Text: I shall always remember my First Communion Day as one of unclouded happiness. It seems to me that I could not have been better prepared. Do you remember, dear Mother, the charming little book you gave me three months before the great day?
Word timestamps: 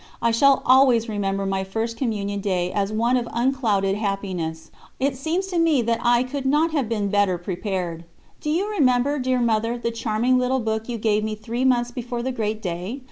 I 0.19 0.31
shall 0.31 0.63
always 0.65 1.07
remember 1.07 1.45
my 1.45 1.63
First 1.63 1.95
Communion 1.95 2.39
Day 2.41 2.71
as 2.71 2.91
one 2.91 3.17
of 3.17 3.27
unclouded 3.31 3.93
happiness. 3.97 4.71
It 4.99 5.15
seems 5.15 5.45
to 5.49 5.59
me 5.59 5.83
that 5.83 5.99
I 6.01 6.23
could 6.23 6.43
not 6.47 6.71
have 6.71 6.89
been 6.89 7.09
better 7.09 7.37
prepared. 7.37 8.05
Do 8.39 8.49
you 8.49 8.67
remember, 8.71 9.19
dear 9.19 9.39
Mother, 9.41 9.77
the 9.77 9.91
charming 9.91 10.39
little 10.39 10.57
book 10.59 10.89
you 10.89 10.97
gave 10.97 11.23
me 11.23 11.35
three 11.35 11.65
months 11.65 11.91
before 11.91 12.23
the 12.23 12.31
great 12.31 12.63
day? 12.63 12.99